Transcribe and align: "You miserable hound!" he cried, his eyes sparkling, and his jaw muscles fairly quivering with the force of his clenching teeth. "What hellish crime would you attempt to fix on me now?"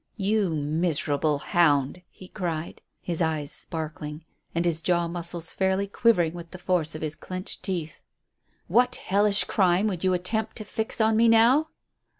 "You 0.17 0.49
miserable 0.49 1.37
hound!" 1.37 2.01
he 2.09 2.27
cried, 2.27 2.81
his 3.01 3.21
eyes 3.21 3.51
sparkling, 3.51 4.25
and 4.55 4.65
his 4.65 4.81
jaw 4.81 5.07
muscles 5.07 5.51
fairly 5.51 5.85
quivering 5.85 6.33
with 6.33 6.49
the 6.49 6.57
force 6.57 6.95
of 6.95 7.03
his 7.03 7.13
clenching 7.13 7.59
teeth. 7.61 8.01
"What 8.67 8.95
hellish 8.95 9.43
crime 9.43 9.85
would 9.85 10.03
you 10.03 10.15
attempt 10.15 10.55
to 10.55 10.65
fix 10.65 10.99
on 11.01 11.15
me 11.15 11.27
now?" 11.27 11.69